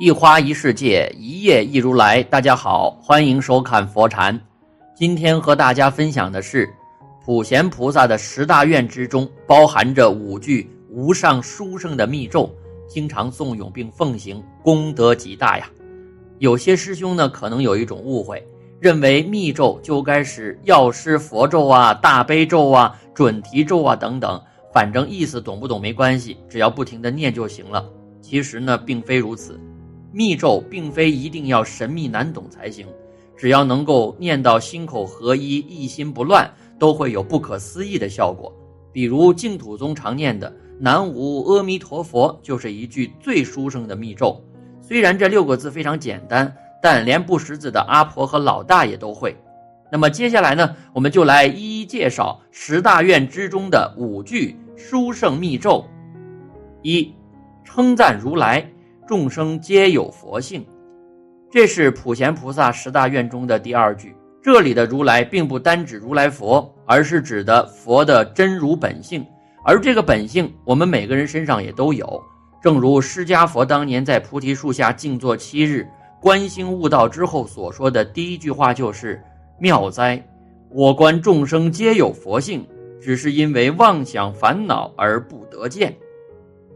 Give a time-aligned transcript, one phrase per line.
[0.00, 2.22] 一花一世界，一叶一如来。
[2.22, 4.40] 大家好，欢迎收看佛禅。
[4.94, 6.72] 今天和大家分享的是
[7.24, 12.48] 普贤菩萨的十大愿之中，包含着五句无上殊胜的密咒，
[12.88, 15.68] 经常诵咏并奉行，功德极大呀。
[16.38, 18.40] 有些师兄呢，可能有一种误会，
[18.78, 24.40] 认为密咒就该是药师佛咒啊、大悲咒啊、准提咒啊等等，
[24.72, 27.84] 反正意思懂不懂没关系，只要不停的念就行了。
[28.22, 29.58] 其实呢，并非如此。
[30.12, 32.86] 密咒并非一定要神秘难懂才行，
[33.36, 38.52] 只要能够念到心口合一、一心不乱，都会有不可思议的效果。
[38.92, 44.42] 比如净土宗常念的“南无阿弥陀佛”，就是一句最殊胜的密咒。
[44.80, 49.36] 虽然这六个字非常简单，但连不识字的阿婆和老大爷都会。
[49.92, 55.84] 那么接下来呢，我们就来一一介绍十大愿之中的五句殊胜密咒。
[56.82, 57.12] 一，
[57.64, 58.66] 称赞如来。
[59.08, 60.62] 众生皆有佛性，
[61.50, 64.14] 这是普贤菩萨十大愿中的第二句。
[64.42, 69.24] 这里的如来并不单指如来佛，而是指的佛的真如本性。
[69.64, 72.22] 而这个本性，我们每个人身上也都有。
[72.62, 75.88] 正如释迦佛当年在菩提树下静坐七日，
[76.20, 79.18] 观心悟道之后所说的第一句话就是
[79.58, 80.22] ：“妙哉，
[80.68, 82.66] 我观众生皆有佛性，
[83.00, 85.96] 只是因为妄想烦恼而不得见。”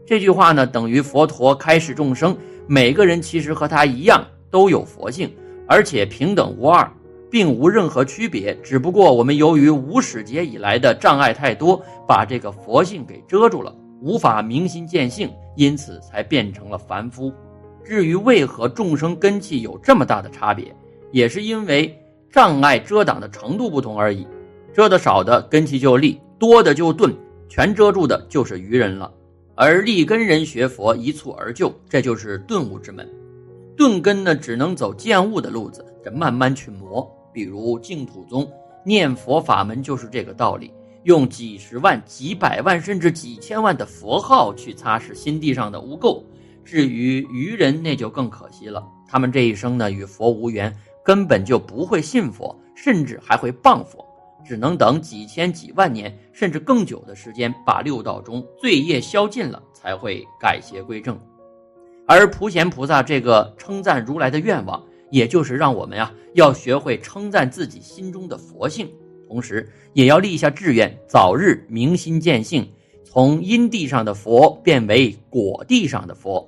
[0.05, 2.35] 这句话呢，等于佛陀开示众生，
[2.67, 5.33] 每个人其实和他一样都有佛性，
[5.65, 6.91] 而且平等无二，
[7.31, 8.53] 并无任何区别。
[8.61, 17.31] 只不过我们由于无始劫以来的障碍太多，把这个佛性给遮住了，无法明心见性，因此才变成了凡夫。
[17.81, 20.75] 至于为何众生根气有这么大的差别，
[21.11, 21.97] 也是因为
[22.29, 24.27] 障碍遮挡的程度不同而已。
[24.73, 27.15] 遮得少的根气就立，多的就钝，
[27.47, 29.09] 全遮住的就是愚人了。
[29.55, 33.07] 而立根人学佛一蹴而就，这就是顿悟之门。
[33.77, 37.07] 顿根呢，只能走见悟的路子，这慢慢去磨。
[37.31, 38.47] 比如净土宗
[38.85, 40.71] 念佛法门就是这个道理，
[41.03, 46.23] 用几十万、几百万甚至几千万的佛号去擦拭心地上的污垢。
[46.63, 48.83] 至于愚人，那就更可惜了。
[49.07, 54.05] 他们这一生呢，与佛无缘，根本就不会信佛，甚至还会谤佛。
[54.45, 61.17] 只能等几千几万年，甚至更久的时间，把六道中罪业消尽了，才会改邪归正。
[62.05, 68.91] 而普贤菩萨这个称赞如来的愿望，也就是让我们啊，要学会称赞自己心中的佛性，
[69.27, 72.69] 同时也要立下志愿，早日明心见性，
[73.03, 76.47] 从因地上的佛变为果地上的佛。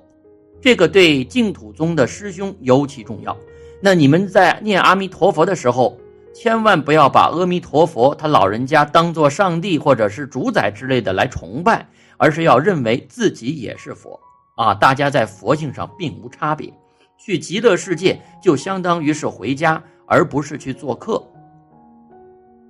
[0.60, 3.36] 这个对净土宗的师兄尤其重要。
[3.80, 5.98] 那你们在念阿弥陀佛的时候。
[6.38, 11.88] 千万不要把阿弥陀佛他老人家当做上帝或者是主宰之类的来崇拜，
[12.18, 14.20] 而是要认为自己也是佛
[14.54, 14.74] 啊！
[14.74, 16.70] 大家在佛性上并无差别，
[17.16, 21.26] 去极乐世界就相当于是回家，而不是去做客。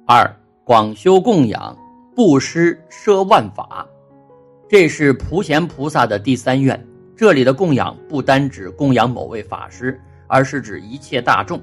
[0.06, 0.32] 二
[0.62, 1.76] 广修供养，
[2.14, 3.84] 布施摄万法，
[4.68, 6.80] 这是普贤菩萨的第三愿。
[7.16, 11.60] 这里的供养不单指供养某位法师，而是指一切大众。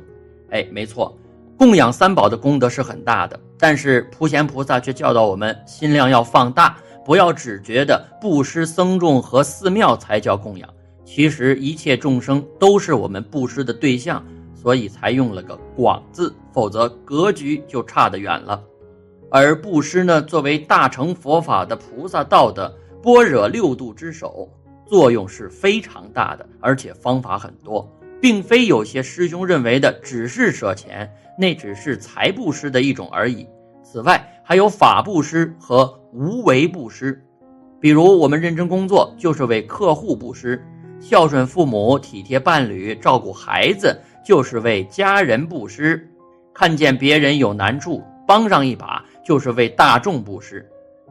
[0.50, 1.18] 哎，没错。
[1.63, 6.75] 供养三宝的功德是很大的，但是普贤菩萨却教导我们心量要放大，
[7.06, 10.69] 不要只觉得布施僧众和寺庙才叫供养。
[11.06, 14.22] 其实一切众生都是我们布施的对象，
[14.53, 18.62] 所以才用了个广字，否则格局就差得远了。
[19.31, 22.69] 而布施呢，作为大乘佛法的菩萨道的
[23.01, 24.50] 般若六度之首，
[24.85, 27.90] 作用是非常大的，而且方法很多。
[28.23, 33.45] 并非有些师兄认为的只是舍钱，那只是财布施的一种而已。
[33.84, 37.22] 此外，还有法布施和无为布施。
[37.81, 40.57] 比如，我们认真工作就是为客户布施；
[41.01, 46.00] 孝顺父母、体贴伴侣、照顾孩子就是为家人布施；
[46.53, 50.65] 看见别人有难处，帮上一把就是为大众布施。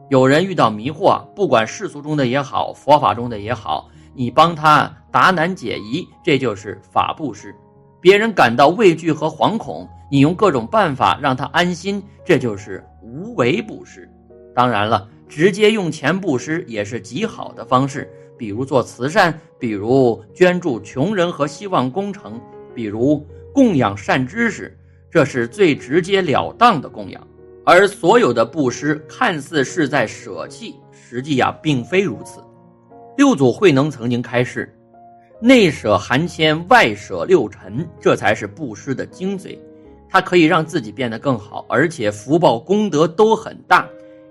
[0.09, 3.91] 有人遇到迷惑，不管世俗中的也好，佛法中的也好。
[4.15, 7.49] 你帮他答难解疑，这就是法布施；
[7.99, 14.09] 别人感到畏惧和惶恐，你用各种办法让他安心，这就是无为布施。
[14.55, 22.39] 当然了，直接用钱布施也是极好的方式，比如做慈善，比如捐助穷人和希望工程，
[22.75, 24.77] 比如供养善知识，
[25.09, 27.27] 这是最直截了当的供养。
[27.65, 32.43] 而所有的布施看似是在舍弃，实际呀并非如此。
[33.15, 34.75] 六祖慧能曾经开示
[35.39, 39.57] ：“内舍寒谦，外舍六尘，这才是布施的精髓。
[40.09, 43.87] 它可以让自己变得更好，而且福报功德都很大。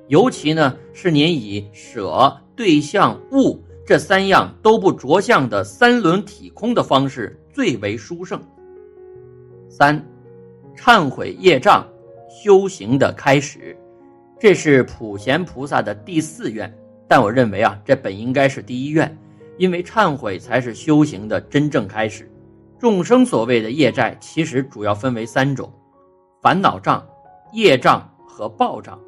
[0.08, 8.40] 尤其呢，是您以舍对象物这三样都不着相的三轮体空的方式最为殊胜。
[9.68, 10.04] 三，
[10.76, 11.86] 忏悔业障，
[12.28, 13.76] 修行的开始，
[14.38, 16.72] 这是普贤菩萨的第四愿。
[17.12, 19.18] 但我认为啊，这本应该是第一愿，
[19.58, 22.26] 因为忏悔才是修行的真正开始。
[22.78, 25.70] 众生所谓的业债，其实主要分为三种：
[26.40, 27.06] 烦恼障、
[27.52, 28.98] 业障和报障。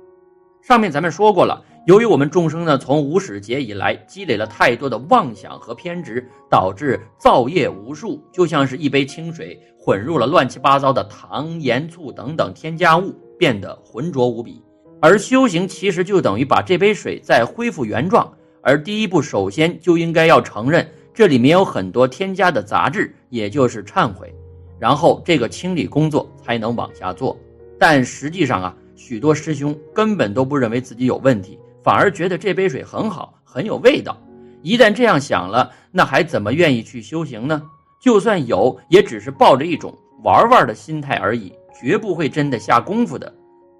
[0.60, 14.62] 上面咱们说过了，由于我们众生呢，从无始劫以来积累了太多的妄想和偏执，导致造业无数，就像是一杯清水混入了乱七八糟的糖、盐、醋等等添加物，变得浑浊无比。
[15.00, 18.32] 而修行其实就等于把这杯水再恢复原状，
[18.62, 24.34] 而第一步首先就应该要承认这里面有很多添加的杂质，也就是忏悔，
[24.78, 27.38] 然后这个清理工作才能往下做。
[27.78, 28.74] 但实际上啊。
[28.96, 34.16] 许多师兄根本都不认为自己有问题，反而觉得这杯水很好，很有味道。
[34.62, 37.60] 一旦这样想了，那还怎么愿意去修行呢？
[38.00, 39.92] 就算有，也只是抱着一种
[40.22, 43.30] 玩玩的心态而已，绝不会真的下功夫的。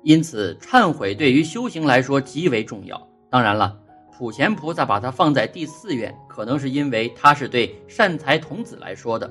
[0.05, 3.09] 因此，忏悔对于修行来说极为重要。
[3.31, 3.75] 当然了，
[4.17, 9.29] 普贤菩萨把它放在第四愿，可能是因为他是对善财童子来说的。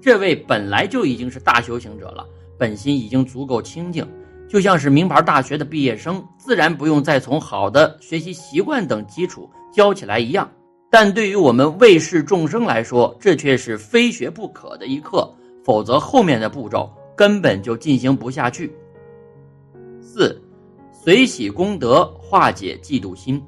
[0.00, 2.24] 这位本来就已经是大修行者了，
[2.58, 4.06] 本心已经足够清净。
[4.46, 10.50] 就像是名牌大学的毕业生，自然不用再从好的学习习惯等基础教起来一样。
[10.90, 15.32] 但对于我们为世众生来说，这却是非学不可的一课，
[15.64, 18.72] 否则后面的步骤根本就进行不下去。
[20.12, 20.42] 四，
[20.92, 23.40] 随喜功德，化解嫉妒心，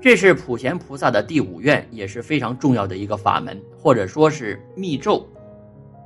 [0.00, 5.24] 这是普贤菩萨的第五愿，也是非常重要的一个法门，或者说是密咒。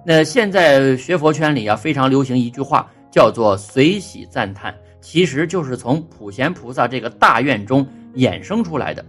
[0.04, 2.90] 那现在学佛圈里啊，非常流行一句话。
[3.10, 9.04] 叫做随喜赞叹，其实就是从普贤菩萨这个大愿中衍生出来的。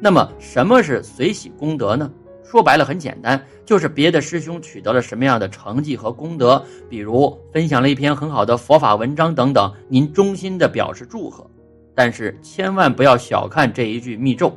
[0.00, 2.08] 那么，什么是随喜功德呢？
[2.52, 11.50] 说白了很简单，就是别的师兄取得了什么样的成绩和功德，比如分享了一篇很好的佛法文章等等，您衷心的表示祝贺。
[11.94, 14.54] 但是千万不要小看这一句密咒，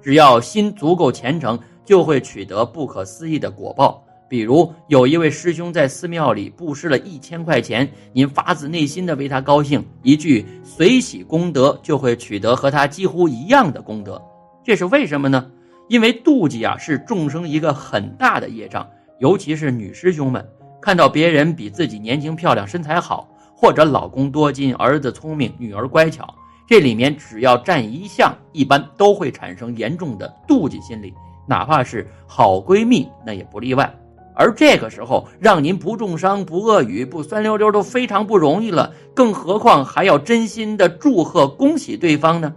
[0.00, 4.00] 只要心足够虔诚，就会取得不可思议的果报。
[4.28, 14.22] 比如有一位师兄在寺庙里布施了一千块钱，您发自内心的为他高兴，一句随喜功德就会取得和他几乎一样的功德，
[14.62, 15.50] 这是为什么呢？
[15.88, 18.88] 因为妒忌啊是众生一个很大的业障，
[19.18, 20.46] 尤其是女师兄们
[20.80, 26.34] 看到别人比自己年轻漂亮、身材好，或者老公多金、儿子聪明、女儿乖巧，
[26.66, 31.12] 这里面只要占一项，一般都会产生严重的妒忌心理，
[31.46, 33.94] 哪怕是好闺蜜，那也不例外。
[34.36, 42.52] 而这个时候，让您不重伤、不恶语、不酸溜溜都非常不容易了，更何况还要真心的祝贺、恭喜对方呢？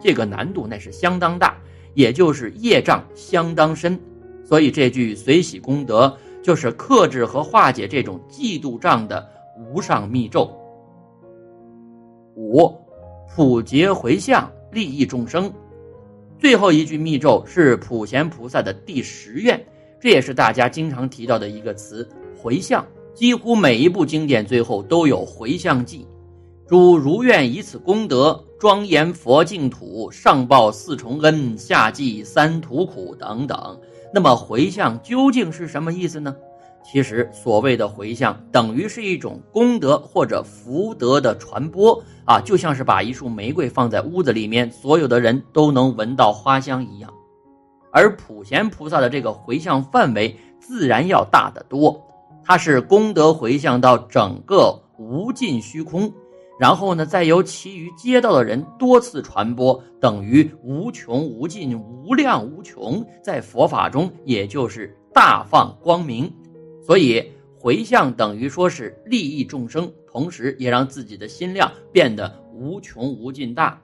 [0.00, 1.54] 这个难度那是相当大，
[1.98, 3.98] 也就是业障相当深。
[4.44, 9.28] 所以这句随喜功德，就是克制和化解这种嫉妒障的
[9.58, 10.48] 无上密咒。
[12.36, 12.72] 五，
[13.34, 15.52] 普劫回向，利益众生。
[16.38, 19.60] 最后一句密咒是普贤菩萨的第十愿。
[20.00, 22.08] 这也是大家经常提到的一个词
[22.40, 26.06] “回向”，几乎每一部经典最后都有回向偈。
[26.68, 33.80] 主如愿以此功德，庄严佛净土，上报四重恩，下济三途苦等等。
[34.12, 36.36] 那么回向究竟是什么意思呢？
[36.84, 47.10] 其实所谓的回向，等于是一种功德或者福德的传播啊，就像是把一束玫瑰放在屋子里面，所有的人都能闻到花香一样。
[47.90, 51.98] 而普贤菩萨的这个回向范围自然要大得多，
[52.44, 56.12] 它是功德回向到整个无尽虚空，
[56.58, 66.30] 然后呢，再由其余街道的人多次传播，等于无穷无尽、无量无穷，在佛法中也就是大放光明。
[66.84, 67.24] 所以
[67.56, 73.80] 回向等于说是利益众生，同时也让自己的心量变得无穷无尽大。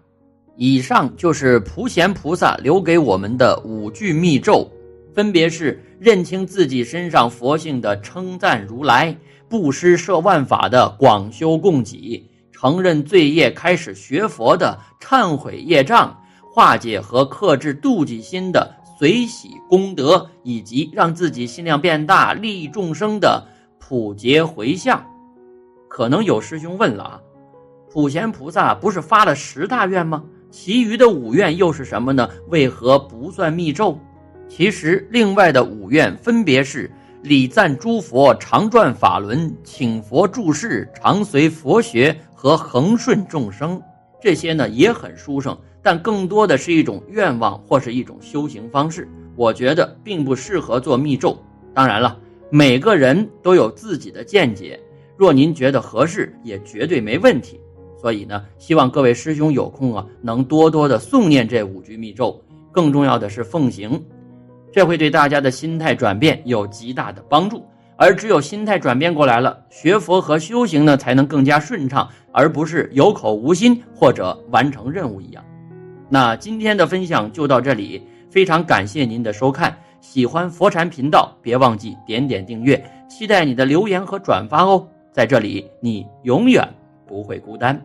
[0.56, 4.68] 以上就是普贤菩萨留给我们的五句密咒，
[5.12, 9.16] 分别是认清自己身上佛性的称赞如来，
[9.48, 12.24] 布施摄万法的广修供给，
[12.64, 16.18] 承认罪业开始学佛的忏悔业障，
[16.50, 23.46] 化解和克制妒忌心的随喜功德，以及让自己心量变大利益众生的
[23.78, 25.04] 普劫回向。
[25.90, 27.20] 可能有师兄问了啊，
[27.92, 30.24] 普贤菩萨不是发了十大愿吗？
[30.50, 32.26] 其余的五愿又是什么呢？
[32.48, 34.00] 为何不算密咒？
[34.48, 36.90] 其实另外的五愿分别是
[37.24, 43.80] 礼赞诸佛、常转法轮、请佛注释、常随佛学和恒顺众生。
[44.20, 49.08] 这些呢也很殊胜，但更多的是一种愿望或是一种修行方式。
[49.34, 51.42] 我觉得并不适合做密咒。
[51.72, 52.20] 当然了，
[52.50, 54.78] 每个人都有自己的见解。
[55.16, 57.58] 若您觉得合适，也绝对没问题。
[57.98, 62.38] 所以呢，希望各位师兄有空啊，能多多的诵念这五句密咒。
[62.70, 64.04] 更重要的是奉行，
[64.70, 67.64] 这会对大家的心态转变有极大的帮助。
[67.96, 75.44] 而只有心态转变过来了，学佛和修行呢，才能更加顺畅，而不是有口无心或者完成任务一样。
[76.08, 79.76] 那今天的分享就到这里，非常感谢您的收看。
[80.00, 84.86] 喜欢佛禅频道，别忘记点点订阅，期待你的留言和转发哦。
[85.10, 86.68] 在这里，你永远
[87.06, 87.80] 不会孤单。